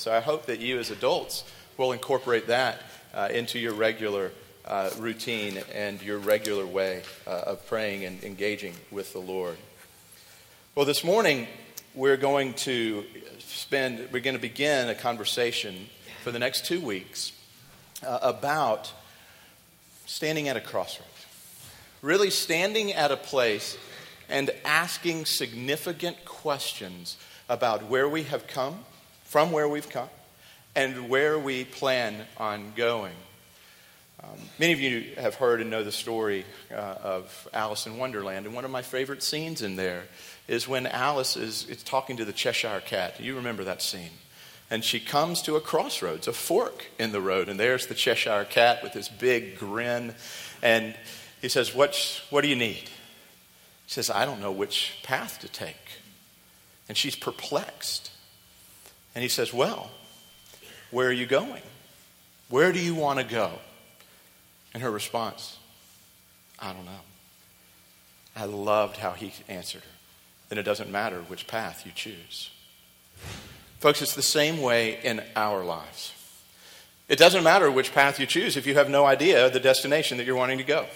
[0.00, 1.44] so I hope that you, as adults,
[1.76, 2.80] will incorporate that
[3.12, 4.32] uh, into your regular
[4.64, 9.58] uh, routine and your regular way uh, of praying and engaging with the Lord.
[10.74, 11.48] Well, this morning,
[11.94, 13.04] we're going to
[13.40, 15.90] spend, we're going to begin a conversation
[16.24, 17.32] for the next two weeks
[18.02, 18.90] uh, about
[20.06, 21.10] standing at a crossroads.
[22.00, 23.76] Really standing at a place
[24.30, 27.18] and asking significant questions
[27.50, 28.86] about where we have come,
[29.30, 30.08] from where we've come,
[30.74, 33.14] and where we plan on going.
[34.20, 38.46] Um, many of you have heard and know the story uh, of Alice in Wonderland,
[38.46, 40.02] and one of my favorite scenes in there
[40.48, 43.20] is when Alice is, talking to the Cheshire Cat.
[43.20, 44.10] You remember that scene?
[44.68, 48.48] And she comes to a crossroads, a fork in the road, and there's the Cheshire
[48.50, 50.12] Cat with his big grin.
[50.60, 50.96] And
[51.40, 52.74] he says, What, what do you need?
[52.74, 52.90] He
[53.86, 56.00] says, I don't know which path to take.
[56.88, 58.10] And she's perplexed.
[59.14, 59.90] And he says, Well,
[60.90, 61.62] where are you going?
[62.48, 63.52] Where do you want to go?
[64.74, 65.58] And her response,
[66.58, 67.00] I don't know.
[68.36, 69.96] I loved how he answered her.
[70.48, 72.50] Then it doesn't matter which path you choose.
[73.78, 76.12] Folks, it's the same way in our lives.
[77.08, 80.18] It doesn't matter which path you choose if you have no idea of the destination
[80.18, 80.86] that you're wanting to go.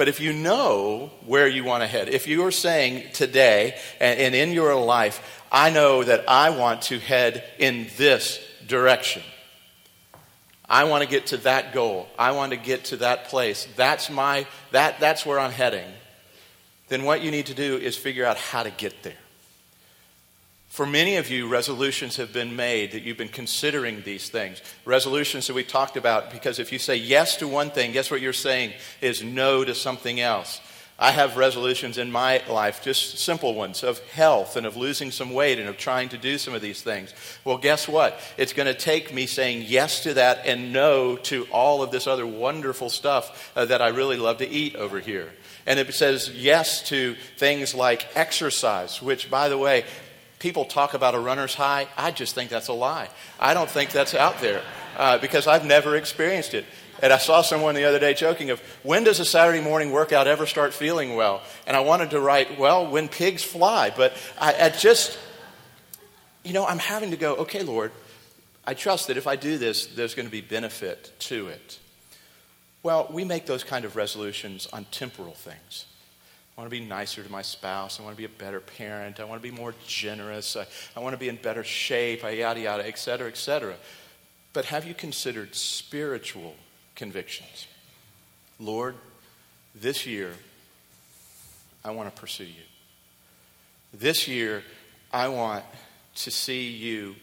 [0.00, 4.34] But if you know where you want to head, if you are saying today and,
[4.34, 9.22] in your life, I know that I want to head in this direction.
[10.66, 12.08] I want to get to that goal.
[12.18, 13.68] I want to get to that place.
[13.76, 15.92] That's my that that's where I'm heading.
[16.88, 19.20] Then what you need to do is figure out how to get there.
[20.70, 24.62] For many of you, resolutions have been made that you've been considering these things.
[24.84, 28.20] Resolutions that we talked about, because if you say yes to one thing, guess what
[28.20, 30.60] you're saying is no to something else.
[30.96, 35.32] I have resolutions in my life, just simple ones of health and of losing some
[35.32, 37.14] weight and of trying to do some of these things.
[37.44, 38.20] Well, guess what?
[38.36, 42.06] It's going to take me saying yes to that and no to all of this
[42.06, 45.32] other wonderful stuff uh, that I really love to eat over here.
[45.66, 49.84] And it says yes to things like exercise, which, by the way,
[50.40, 51.86] people talk about a runner's high.
[51.96, 53.08] I just think that's a lie.
[53.38, 54.62] I don't think that's out there
[54.96, 56.64] uh, because I've never experienced it.
[57.02, 60.26] And I saw someone the other day joking of, when does a Saturday morning workout
[60.26, 61.42] ever start feeling well?
[61.66, 63.90] And I wanted to write, well, when pigs fly.
[63.96, 65.18] But I, I just,
[66.42, 67.92] you know, I'm having to go, okay, Lord,
[68.66, 71.78] I trust that if I do this, there's going to be benefit to it.
[72.82, 75.86] Well, we make those kind of resolutions on temporal things.
[76.60, 77.98] I want to be nicer to my spouse.
[77.98, 79.18] I want to be a better parent.
[79.18, 80.56] I want to be more generous.
[80.56, 83.76] I, I want to be in better shape, I, yada, yada, et cetera, et cetera.
[84.52, 86.54] But have you considered spiritual
[86.96, 87.66] convictions?
[88.58, 88.96] Lord,
[89.74, 90.34] this year,
[91.82, 92.66] I want to pursue you.
[93.94, 94.62] This year,
[95.10, 95.64] I want
[96.16, 97.16] to see you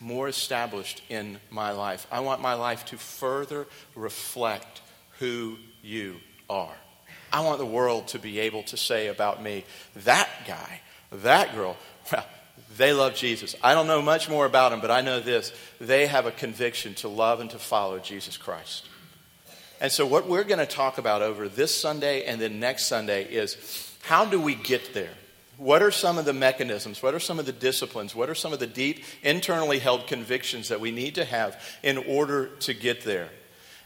[0.00, 2.06] more established in my life.
[2.12, 4.82] I want my life to further reflect
[5.18, 6.16] who you
[6.50, 6.76] are.
[7.32, 9.64] I want the world to be able to say about me,
[10.04, 11.76] that guy, that girl,
[12.12, 12.26] well,
[12.76, 13.54] they love Jesus.
[13.62, 15.52] I don't know much more about them, but I know this.
[15.80, 18.88] They have a conviction to love and to follow Jesus Christ.
[19.80, 23.24] And so, what we're going to talk about over this Sunday and then next Sunday
[23.24, 25.10] is how do we get there?
[25.56, 27.02] What are some of the mechanisms?
[27.02, 28.14] What are some of the disciplines?
[28.14, 31.98] What are some of the deep, internally held convictions that we need to have in
[31.98, 33.28] order to get there?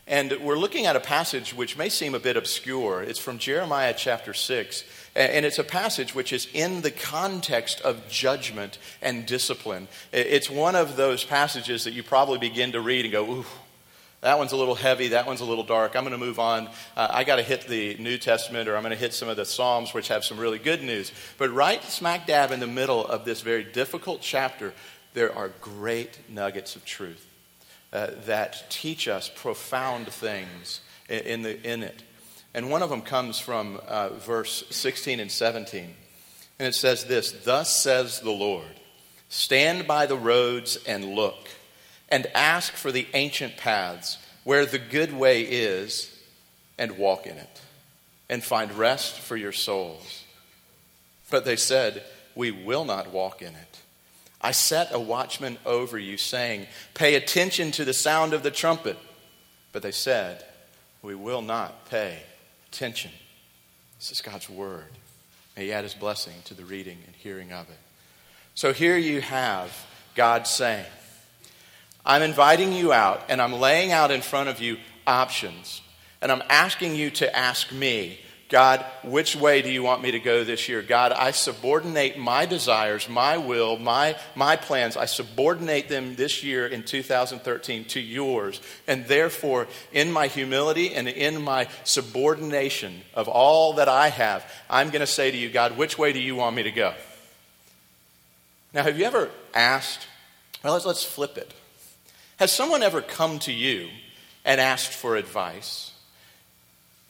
[0.09, 3.03] And we're looking at a passage which may seem a bit obscure.
[3.03, 4.85] It's from Jeremiah chapter 6.
[5.17, 9.89] And it's a passage which is in the context of judgment and discipline.
[10.13, 13.47] It's one of those passages that you probably begin to read and go, ooh,
[14.21, 15.97] that one's a little heavy, that one's a little dark.
[15.97, 16.69] I'm going to move on.
[16.97, 19.37] Uh, I got to hit the New Testament or I'm going to hit some of
[19.37, 21.11] the Psalms, which have some really good news.
[21.37, 24.73] But right smack dab in the middle of this very difficult chapter,
[25.15, 27.27] there are great nuggets of truth.
[27.93, 32.03] Uh, that teach us profound things in, the, in it.
[32.53, 35.95] And one of them comes from uh, verse 16 and 17.
[36.59, 38.81] And it says this Thus says the Lord,
[39.29, 41.49] stand by the roads and look,
[42.09, 46.13] and ask for the ancient paths where the good way is,
[46.79, 47.61] and walk in it,
[48.29, 50.25] and find rest for your souls.
[51.31, 53.81] But they said, We will not walk in it.
[54.41, 58.97] I set a watchman over you, saying, Pay attention to the sound of the trumpet.
[59.73, 60.45] But they said,
[61.03, 62.19] We will not pay
[62.69, 63.11] attention.
[63.99, 64.85] This is God's word.
[65.57, 67.79] May He add His blessing to the reading and hearing of it.
[68.55, 69.71] So here you have
[70.15, 70.87] God saying,
[72.05, 75.83] I'm inviting you out and I'm laying out in front of you options.
[76.23, 80.21] And I'm asking you to ask me, God, which way do you want me to
[80.21, 80.81] go this year?
[80.81, 86.65] God, I subordinate my desires, my will, my, my plans, I subordinate them this year
[86.65, 88.61] in 2013 to yours.
[88.87, 94.91] And therefore, in my humility and in my subordination of all that I have, I'm
[94.91, 96.95] going to say to you, God, which way do you want me to go?
[98.73, 100.07] Now, have you ever asked,
[100.63, 101.53] well, let's, let's flip it.
[102.37, 103.89] Has someone ever come to you
[104.45, 105.91] and asked for advice?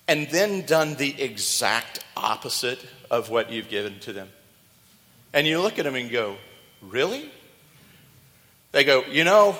[0.08, 4.28] And then done the exact opposite of what you've given to them.
[5.32, 6.36] And you look at them and go,
[6.82, 7.30] Really?
[8.72, 9.58] They go, You know,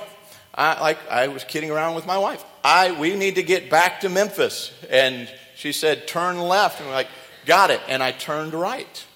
[0.55, 2.45] I, like I was kidding around with my wife.
[2.65, 4.73] I, we need to get back to Memphis.
[4.91, 6.81] And she said, Turn left.
[6.81, 7.09] And we're like,
[7.45, 7.81] Got it.
[7.89, 9.07] And I turned right.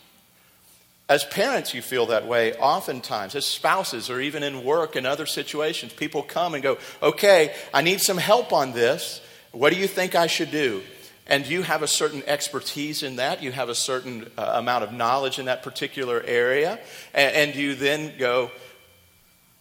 [1.09, 3.35] As parents, you feel that way oftentimes.
[3.35, 7.83] As spouses, or even in work and other situations, people come and go, Okay, I
[7.83, 9.21] need some help on this.
[9.53, 10.83] What do you think I should do?
[11.31, 14.93] And you have a certain expertise in that, you have a certain uh, amount of
[14.93, 16.81] knowledge in that particular area,
[17.15, 18.51] and, and you then go,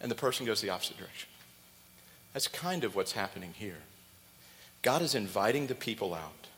[0.00, 1.28] and the person goes the opposite direction.
[2.32, 3.78] That's kind of what's happening here.
[4.82, 6.48] God is inviting the people out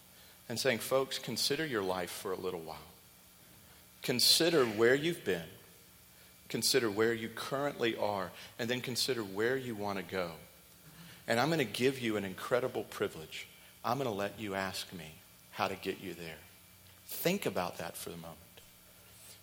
[0.48, 2.76] and saying, folks, consider your life for a little while.
[4.00, 5.42] Consider where you've been,
[6.48, 10.30] consider where you currently are, and then consider where you want to go.
[11.28, 13.46] And I'm going to give you an incredible privilege
[13.84, 15.12] I'm going to let you ask me
[15.50, 16.38] how to get you there.
[17.06, 18.37] Think about that for the moment.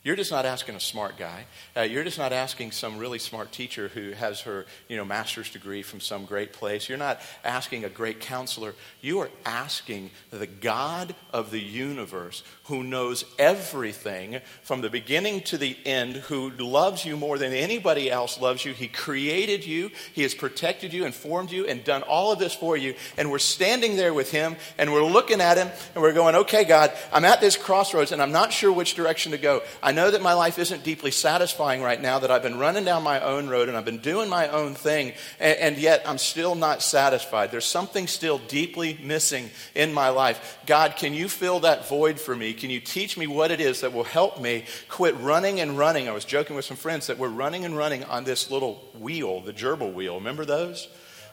[0.01, 1.43] You're just not asking a smart guy.
[1.75, 5.49] Uh, you're just not asking some really smart teacher who has her, you know, master's
[5.49, 6.87] degree from some great place.
[6.87, 8.75] You're not asking a great counselor.
[9.01, 15.57] You are asking the God of the universe who knows everything from the beginning to
[15.57, 18.71] the end, who loves you more than anybody else loves you.
[18.71, 22.55] He created you, He has protected you and formed you and done all of this
[22.55, 22.95] for you.
[23.17, 26.63] And we're standing there with Him and we're looking at Him and we're going, okay,
[26.63, 29.61] God, I'm at this crossroads and I'm not sure which direction to go.
[29.83, 33.03] I know that my life isn't deeply satisfying right now, that I've been running down
[33.03, 36.55] my own road and I've been doing my own thing, and, and yet I'm still
[36.55, 37.51] not satisfied.
[37.51, 40.59] There's something still deeply missing in my life.
[40.65, 42.53] God, can you fill that void for me?
[42.53, 46.09] Can you teach me what it is that will help me quit running and running?
[46.09, 49.41] I was joking with some friends that we're running and running on this little wheel,
[49.41, 50.15] the gerbil wheel.
[50.15, 50.87] Remember those?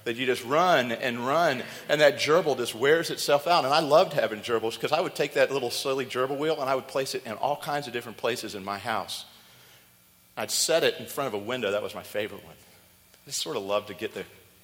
[0.07, 3.65] That you just run and run, and that gerbil just wears itself out.
[3.65, 6.71] And I loved having gerbils because I would take that little silly gerbil wheel and
[6.71, 9.25] I would place it in all kinds of different places in my house.
[10.37, 11.73] I'd set it in front of a window.
[11.73, 12.55] That was my favorite one.
[12.55, 14.23] I just sort of loved to get the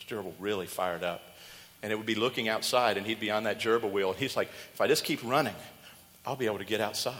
[0.09, 1.21] gerbil really fired up.
[1.83, 4.11] And it would be looking outside, and he'd be on that gerbil wheel.
[4.11, 5.57] And he's like, if I just keep running,
[6.25, 7.17] I'll be able to get outside.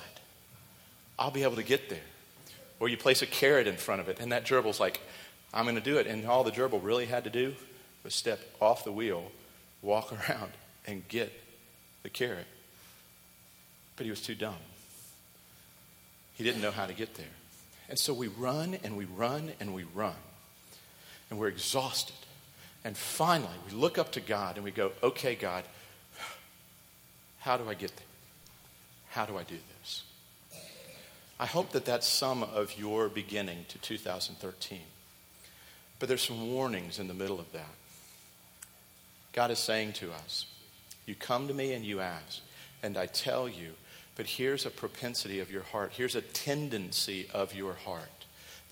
[1.19, 1.99] I'll be able to get there.
[2.79, 5.01] Or you place a carrot in front of it, and that gerbil's like,
[5.53, 6.07] I'm going to do it.
[6.07, 7.57] And all the gerbil really had to do
[8.05, 9.31] was step off the wheel,
[9.81, 10.53] walk around,
[10.87, 11.33] and get
[12.03, 12.47] the carrot.
[13.97, 14.57] But he was too dumb.
[16.35, 17.27] He didn't know how to get there.
[17.89, 20.15] And so we run and we run and we run.
[21.31, 22.17] And we're exhausted.
[22.85, 25.65] And finally, we look up to God and we go, okay, God,
[27.41, 28.07] how do I get there?
[29.11, 30.03] How do I do this?
[31.39, 34.79] I hope that that's some of your beginning to 2013.
[35.99, 37.75] But there's some warnings in the middle of that.
[39.33, 40.47] God is saying to us,
[41.07, 42.41] You come to me and you ask,
[42.83, 43.73] and I tell you,
[44.15, 45.93] but here's a propensity of your heart.
[45.95, 48.22] Here's a tendency of your heart.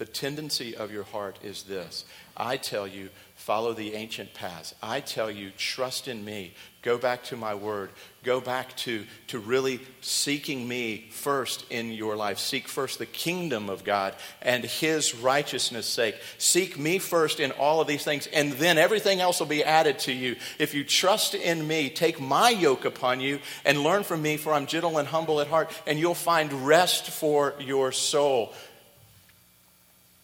[0.00, 4.74] The tendency of your heart is this I tell you, follow the ancient paths.
[4.82, 6.54] I tell you, trust in me.
[6.80, 7.90] Go back to my word.
[8.22, 12.38] Go back to, to really seeking me first in your life.
[12.38, 16.16] Seek first the kingdom of God and his righteousness' sake.
[16.38, 19.98] Seek me first in all of these things, and then everything else will be added
[19.98, 20.36] to you.
[20.58, 24.54] If you trust in me, take my yoke upon you and learn from me, for
[24.54, 28.54] I'm gentle and humble at heart, and you'll find rest for your soul.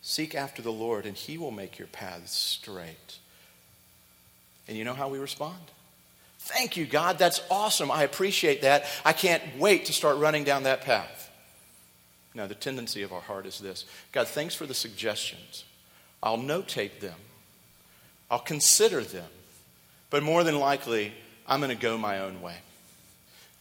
[0.09, 3.19] Seek after the Lord, and He will make your paths straight.
[4.69, 5.59] And you know how we respond?
[6.39, 7.19] Thank you, God.
[7.19, 7.91] That's awesome.
[7.91, 8.85] I appreciate that.
[9.05, 11.29] I can't wait to start running down that path.
[12.37, 15.65] Now, the tendency of our heart is this God, thanks for the suggestions.
[16.23, 17.19] I'll notate them,
[18.31, 19.29] I'll consider them,
[20.09, 21.15] but more than likely,
[21.49, 22.59] I'm going to go my own way.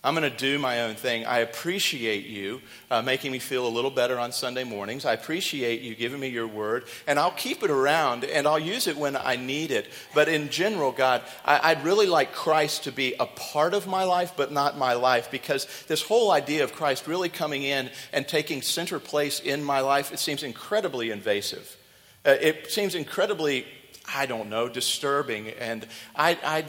[0.05, 1.25] I'm going to do my own thing.
[1.25, 5.03] I appreciate you uh, making me feel a little better on Sunday mornings.
[5.03, 8.85] I appreciate you giving me your word, and I'll keep it around and I'll use
[8.85, 9.87] it when I need it.
[10.13, 14.03] But in general, God, I, would really like Christ to be a part of my
[14.03, 18.27] life, but not my life, because this whole idea of Christ really coming in and
[18.27, 21.77] taking center place in my life, it seems incredibly invasive.
[22.23, 23.65] Uh, it seems incredibly,
[24.13, 26.65] I don't know, disturbing, and I, I,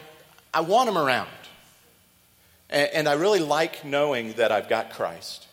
[0.54, 1.28] I want him around.
[2.70, 5.46] And, and I really like knowing that I've got Christ,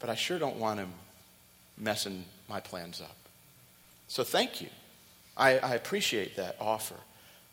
[0.00, 0.92] but I sure don't want him
[1.78, 3.16] messing my plans up.
[4.08, 4.68] So thank you.
[5.36, 6.96] I, I appreciate that offer,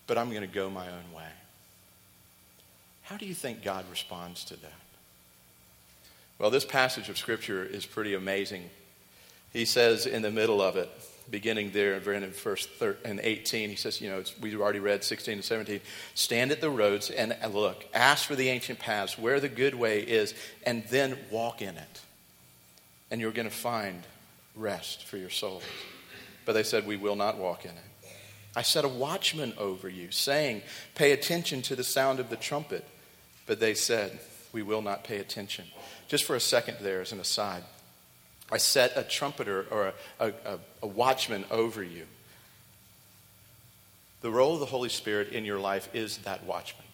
[0.07, 1.23] but I'm going to go my own way.
[3.03, 4.71] How do you think God responds to that?
[6.37, 8.69] Well, this passage of Scripture is pretty amazing.
[9.51, 10.89] He says in the middle of it,
[11.29, 12.67] beginning there in verse
[13.05, 15.81] and 18, he says, you know, we've already read 16 and 17,
[16.15, 20.01] stand at the roads and look, ask for the ancient paths, where the good way
[20.01, 20.33] is,
[20.65, 22.01] and then walk in it.
[23.11, 24.03] And you're going to find
[24.55, 25.63] rest for your souls.
[26.45, 27.89] But they said, we will not walk in it.
[28.55, 30.63] I set a watchman over you, saying,
[30.95, 32.83] Pay attention to the sound of the trumpet.
[33.45, 34.19] But they said,
[34.51, 35.65] We will not pay attention.
[36.07, 37.63] Just for a second, there as an aside.
[38.51, 42.05] I set a trumpeter or a, a, a, watchman over you.
[44.21, 46.85] The role of the Holy Spirit in your life is that watchman.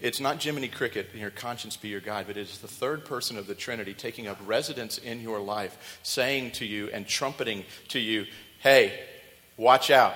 [0.00, 3.04] It's not Jiminy Cricket, and your conscience be your guide, but it is the third
[3.04, 7.64] person of the Trinity taking up residence in your life, saying to you and trumpeting
[7.88, 8.24] to you,
[8.60, 8.98] hey,
[9.58, 10.14] watch out.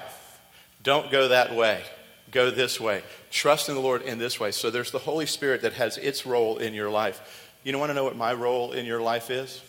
[0.83, 1.83] Don't go that way.
[2.31, 3.03] Go this way.
[3.31, 4.51] Trust in the Lord in this way.
[4.51, 7.53] So there's the Holy Spirit that has its role in your life.
[7.63, 9.63] You know want to know what my role in your life is?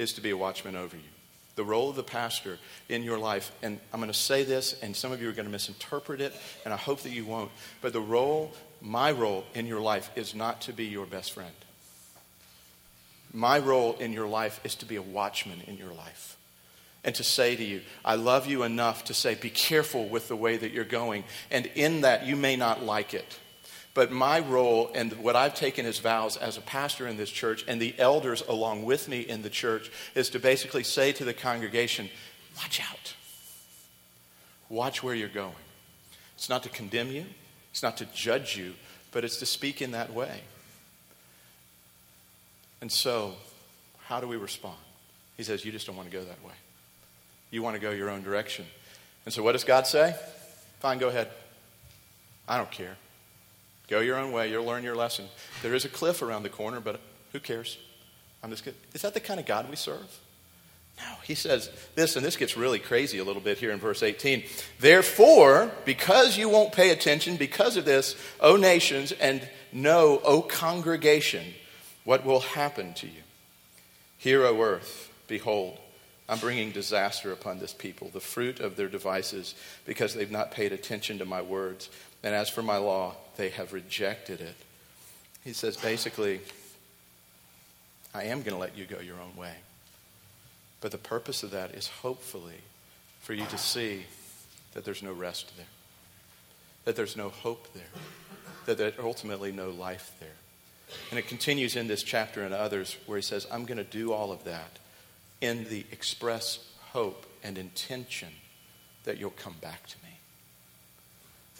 [0.00, 1.02] Is to be a watchman over you.
[1.56, 4.96] The role of the pastor in your life, and I'm going to say this, and
[4.96, 7.50] some of you are going to misinterpret it, and I hope that you won't.
[7.82, 11.52] But the role, my role in your life, is not to be your best friend.
[13.32, 16.36] My role in your life is to be a watchman in your life
[17.04, 20.36] and to say to you, I love you enough to say, be careful with the
[20.36, 21.24] way that you're going.
[21.50, 23.38] And in that, you may not like it.
[23.92, 27.64] But my role and what I've taken as vows as a pastor in this church
[27.66, 31.34] and the elders along with me in the church is to basically say to the
[31.34, 32.08] congregation,
[32.56, 33.14] watch out.
[34.68, 35.54] Watch where you're going.
[36.36, 37.26] It's not to condemn you,
[37.70, 38.74] it's not to judge you,
[39.12, 40.40] but it's to speak in that way.
[42.80, 43.34] And so,
[44.04, 44.78] how do we respond?
[45.36, 46.54] He says, You just don't want to go that way.
[47.50, 48.64] You want to go your own direction.
[49.24, 50.14] And so, what does God say?
[50.78, 51.28] Fine, go ahead.
[52.48, 52.96] I don't care.
[53.90, 54.50] Go your own way.
[54.50, 55.26] You'll learn your lesson.
[55.62, 57.00] There is a cliff around the corner, but
[57.32, 57.76] who cares?
[58.42, 58.76] I'm just good.
[58.94, 60.20] Is that the kind of God we serve?
[60.96, 61.14] No.
[61.24, 64.44] He says this, and this gets really crazy a little bit here in verse 18.
[64.78, 71.44] Therefore, because you won't pay attention, because of this, O nations, and know, O congregation,
[72.04, 73.22] what will happen to you.
[74.18, 75.78] Hear, O earth, behold,
[76.30, 80.72] I'm bringing disaster upon this people, the fruit of their devices, because they've not paid
[80.72, 81.90] attention to my words.
[82.22, 84.54] And as for my law, they have rejected it.
[85.42, 86.40] He says basically,
[88.14, 89.54] I am going to let you go your own way.
[90.80, 92.60] But the purpose of that is hopefully
[93.22, 94.04] for you to see
[94.74, 95.66] that there's no rest there,
[96.84, 97.82] that there's no hope there,
[98.66, 100.28] that there's ultimately no life there.
[101.10, 104.12] And it continues in this chapter and others where he says, I'm going to do
[104.12, 104.79] all of that
[105.40, 106.58] in the express
[106.92, 108.28] hope and intention
[109.04, 110.10] that you'll come back to me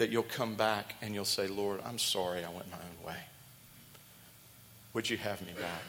[0.01, 3.19] that you'll come back and you'll say, Lord, I'm sorry I went my own way.
[4.95, 5.83] Would you have me back?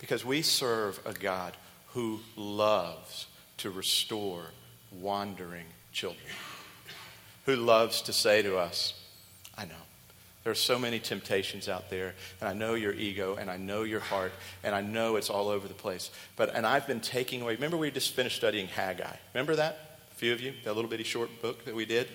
[0.00, 1.56] Because we serve a God
[1.92, 4.46] who loves to restore
[4.90, 6.26] wandering children,
[7.46, 8.94] who loves to say to us,
[9.56, 9.74] I know.
[10.44, 13.82] There are so many temptations out there, and I know your ego, and I know
[13.82, 14.32] your heart,
[14.64, 16.10] and I know it's all over the place.
[16.36, 17.54] But and I've been taking away.
[17.54, 19.16] Remember, we just finished studying Haggai.
[19.34, 19.98] Remember that?
[20.10, 22.08] A few of you, that little bitty short book that we did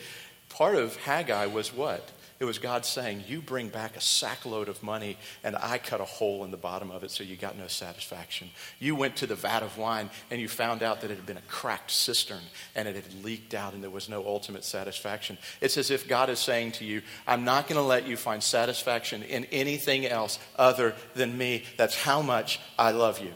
[0.50, 2.10] part of Haggai was what?
[2.40, 6.06] It was God saying, You bring back a sackload of money, and I cut a
[6.06, 8.52] hole in the bottom of it so you got no satisfaction.
[8.80, 11.38] You went to the vat of wine, and you found out that it had been
[11.38, 12.44] a cracked cistern,
[12.76, 15.40] and it had leaked out, and there was no ultimate satisfaction.
[15.62, 18.44] It's as if God is saying to you, I'm not going to let you find
[18.44, 21.64] satisfaction in anything else other than me.
[21.76, 23.34] That's how much I love you.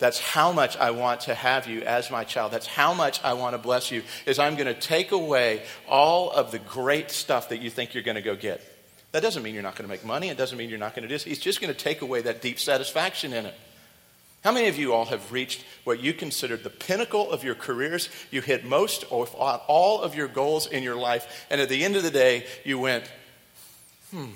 [0.00, 2.52] That's how much I want to have you as my child.
[2.52, 4.02] That's how much I want to bless you.
[4.24, 8.02] Is I'm going to take away all of the great stuff that you think you're
[8.02, 8.62] going to go get.
[9.12, 10.30] That doesn't mean you're not going to make money.
[10.30, 11.24] It doesn't mean you're not going to do this.
[11.24, 13.54] He's just going to take away that deep satisfaction in it.
[14.42, 18.08] How many of you all have reached what you considered the pinnacle of your careers?
[18.30, 21.96] You hit most or all of your goals in your life, and at the end
[21.96, 23.04] of the day, you went,
[24.10, 24.30] hmm,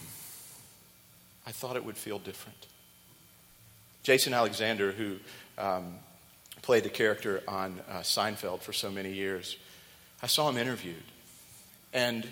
[1.46, 2.66] I thought it would feel different.
[4.02, 5.16] Jason Alexander, who
[5.58, 5.94] um,
[6.62, 9.56] played the character on uh, Seinfeld for so many years,
[10.22, 11.02] I saw him interviewed.
[11.92, 12.26] And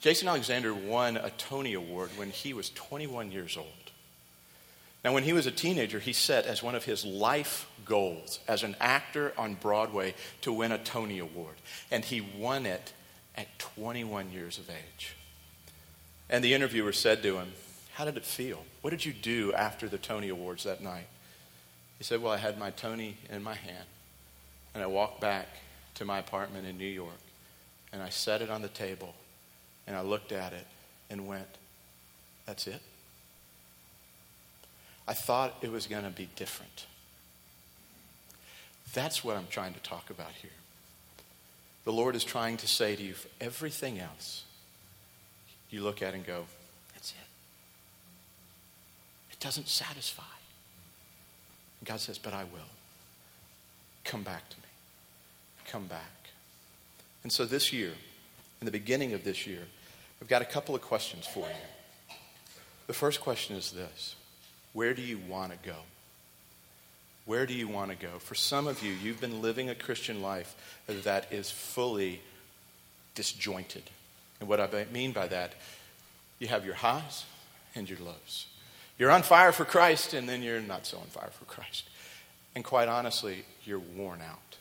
[0.00, 3.66] Jason Alexander won a Tony Award when he was 21 years old.
[5.04, 8.64] Now, when he was a teenager, he set as one of his life goals as
[8.64, 11.54] an actor on Broadway to win a Tony Award.
[11.92, 12.92] And he won it
[13.36, 15.14] at 21 years of age.
[16.28, 17.52] And the interviewer said to him,
[17.94, 18.64] How did it feel?
[18.80, 21.06] What did you do after the Tony Awards that night?
[21.98, 23.86] He said, Well, I had my Tony in my hand,
[24.74, 25.48] and I walked back
[25.94, 27.20] to my apartment in New York,
[27.92, 29.14] and I set it on the table,
[29.86, 30.66] and I looked at it
[31.10, 31.48] and went,
[32.44, 32.82] That's it?
[35.08, 36.86] I thought it was going to be different.
[38.92, 40.50] That's what I'm trying to talk about here.
[41.84, 44.42] The Lord is trying to say to you, for everything else,
[45.70, 46.44] you look at and go,
[46.92, 47.28] That's it.
[49.32, 50.35] It doesn't satisfy.
[51.80, 52.70] And God says, But I will.
[54.04, 54.62] Come back to me.
[55.66, 56.30] Come back.
[57.22, 57.92] And so this year,
[58.60, 59.62] in the beginning of this year,
[60.22, 62.16] I've got a couple of questions for you.
[62.86, 64.14] The first question is this
[64.72, 65.76] Where do you want to go?
[67.24, 68.20] Where do you want to go?
[68.20, 70.54] For some of you, you've been living a Christian life
[70.86, 72.20] that is fully
[73.16, 73.82] disjointed.
[74.38, 75.54] And what I mean by that,
[76.38, 77.24] you have your highs
[77.74, 78.46] and your lows.
[78.98, 81.88] You're on fire for Christ, and then you're not so on fire for Christ.
[82.54, 84.56] And quite honestly, you're worn out.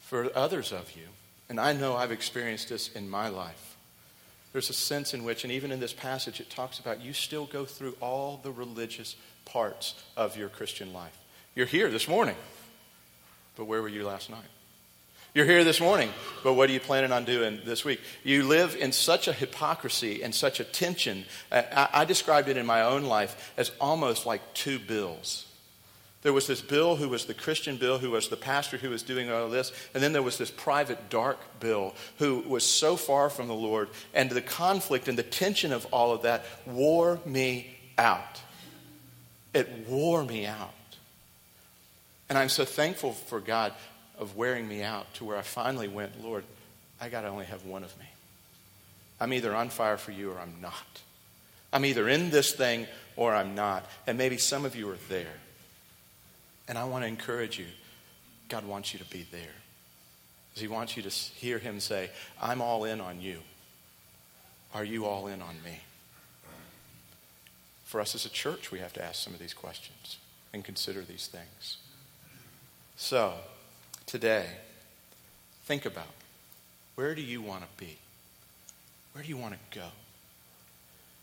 [0.00, 1.04] For others of you,
[1.48, 3.76] and I know I've experienced this in my life,
[4.52, 7.46] there's a sense in which, and even in this passage, it talks about you still
[7.46, 11.16] go through all the religious parts of your Christian life.
[11.54, 12.36] You're here this morning,
[13.56, 14.40] but where were you last night?
[15.32, 16.10] You're here this morning,
[16.42, 18.00] but what are you planning on doing this week?
[18.24, 21.24] You live in such a hypocrisy and such a tension.
[21.52, 25.46] I, I described it in my own life as almost like two bills.
[26.22, 29.04] There was this Bill who was the Christian Bill, who was the pastor who was
[29.04, 29.70] doing all this.
[29.94, 33.88] And then there was this private, dark Bill who was so far from the Lord.
[34.12, 38.42] And the conflict and the tension of all of that wore me out.
[39.54, 40.74] It wore me out.
[42.28, 43.72] And I'm so thankful for God
[44.20, 46.44] of wearing me out to where I finally went, Lord,
[47.00, 48.06] I got to only have one of me.
[49.18, 51.00] I'm either on fire for you or I'm not.
[51.72, 52.86] I'm either in this thing
[53.16, 53.84] or I'm not.
[54.06, 55.34] And maybe some of you are there.
[56.68, 57.66] And I want to encourage you
[58.50, 59.54] God wants you to be there.
[60.54, 62.10] He wants you to hear Him say,
[62.42, 63.38] I'm all in on you.
[64.74, 65.80] Are you all in on me?
[67.84, 70.18] For us as a church, we have to ask some of these questions
[70.52, 71.78] and consider these things.
[72.96, 73.34] So,
[74.10, 74.44] today,
[75.66, 76.08] think about
[76.96, 77.96] where do you want to be?
[79.12, 79.86] Where do you want to go?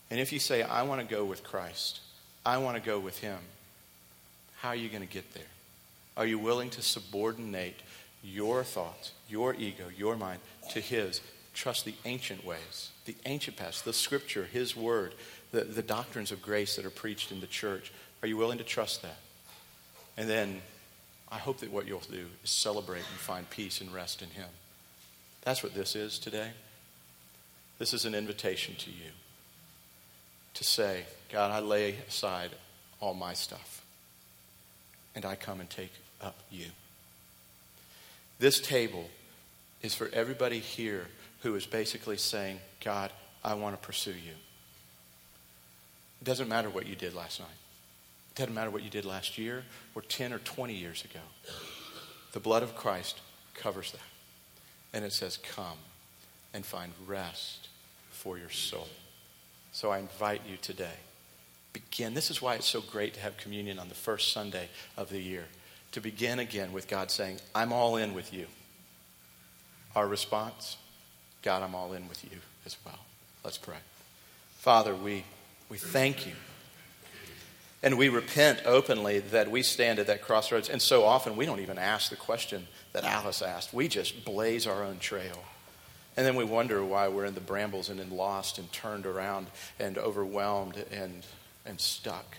[0.09, 1.99] And if you say, I want to go with Christ,
[2.45, 3.39] I want to go with Him,
[4.61, 5.43] how are you going to get there?
[6.15, 7.75] Are you willing to subordinate
[8.23, 10.39] your thoughts, your ego, your mind
[10.71, 11.19] to His?
[11.53, 15.13] Trust the ancient ways, the ancient past, the scripture, His word,
[15.51, 17.91] the, the doctrines of grace that are preached in the church.
[18.21, 19.17] Are you willing to trust that?
[20.15, 20.61] And then
[21.31, 24.47] I hope that what you'll do is celebrate and find peace and rest in Him.
[25.41, 26.51] That's what this is today.
[27.79, 29.11] This is an invitation to you
[30.55, 32.51] to say, God, I lay aside
[32.99, 33.83] all my stuff
[35.15, 36.65] and I come and take up you.
[38.39, 39.09] This table
[39.81, 41.05] is for everybody here
[41.41, 43.11] who is basically saying, God,
[43.43, 44.33] I want to pursue you.
[46.21, 47.49] It doesn't matter what you did last night.
[48.37, 49.63] It doesn't matter what you did last year
[49.95, 51.19] or 10 or 20 years ago.
[52.33, 53.19] The blood of Christ
[53.55, 54.01] covers that.
[54.93, 55.79] And it says, Come
[56.53, 57.69] and find rest
[58.11, 58.89] for your soul.
[59.71, 60.97] So I invite you today
[61.73, 62.13] begin.
[62.13, 65.19] This is why it's so great to have communion on the first Sunday of the
[65.19, 65.45] year.
[65.93, 68.45] To begin again with God saying, I'm all in with you.
[69.95, 70.77] Our response,
[71.41, 72.99] God, I'm all in with you as well.
[73.43, 73.77] Let's pray.
[74.59, 75.23] Father, we,
[75.69, 76.33] we thank you.
[77.87, 80.67] And we repent openly that we stand at that crossroads.
[80.67, 83.73] And so often we don't even ask the question that Alice asked.
[83.73, 85.45] We just blaze our own trail.
[86.17, 89.47] And then we wonder why we're in the brambles and in lost and turned around
[89.79, 91.25] and overwhelmed and
[91.65, 92.35] and stuck.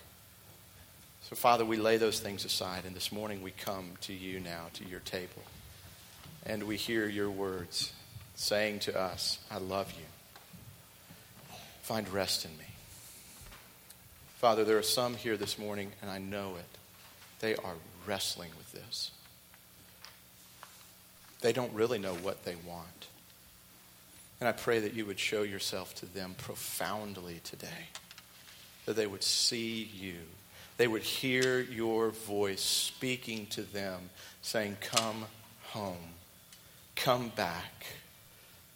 [1.23, 4.67] So, Father, we lay those things aside, and this morning we come to you now,
[4.73, 5.41] to your table,
[6.45, 7.91] and we hear your words
[8.35, 10.05] saying to us, I love you.
[11.81, 12.65] Find rest in me.
[14.39, 16.77] Father, there are some here this morning, and I know it.
[17.41, 17.73] They are
[18.07, 19.11] wrestling with this.
[21.41, 23.07] They don't really know what they want.
[24.39, 27.89] And I pray that you would show yourself to them profoundly today
[28.85, 30.15] that they would see you.
[30.77, 34.09] They would hear your voice speaking to them,
[34.41, 35.25] saying, Come
[35.63, 36.13] home.
[36.95, 37.87] Come back.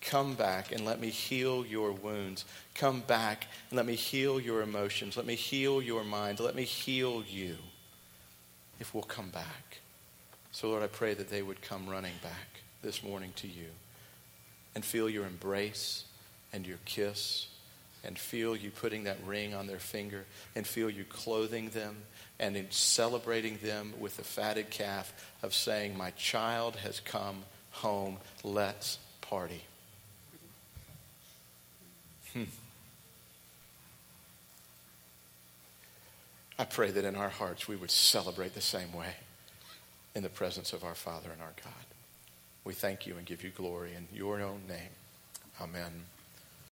[0.04, 2.44] Come back and let me heal your wounds.
[2.76, 5.16] Come back and let me heal your emotions.
[5.16, 6.40] Let me heal your mind.
[6.42, 7.56] Let me heal you
[8.80, 9.80] if we'll come back.
[10.52, 13.68] So, Lord, I pray that they would come running back this morning to you
[14.76, 16.04] and feel your embrace
[16.52, 17.48] and your kiss
[18.04, 21.96] and feel you putting that ring on their finger and feel you clothing them
[22.40, 28.18] and in celebrating them with the fatted calf of saying, My child has come home,
[28.44, 29.64] let's party.
[32.34, 32.44] Hmm.
[36.58, 39.16] I pray that in our hearts we would celebrate the same way
[40.16, 41.74] in the presence of our Father and our God.
[42.64, 44.92] We thank you and give you glory in your own name.
[45.62, 46.06] Amen.